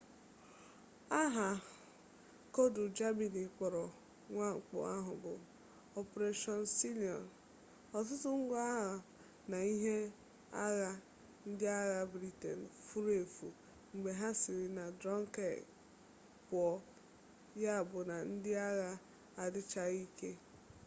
[1.21, 1.49] aha
[2.55, 3.83] koodu germany kpọrọ
[4.33, 5.33] mwakpo ahụ bụ
[6.01, 7.23] operation sealion
[7.97, 8.91] ọtụtụ ngwa agha
[9.51, 9.97] na ihe
[10.65, 10.89] agha
[11.49, 13.47] ndị agha britain furu efu
[13.93, 15.63] mgbe ha siri na dunkirk
[16.47, 16.73] pụọ
[17.63, 18.89] yabụ na ndị agha
[19.43, 20.29] adịchaghị ike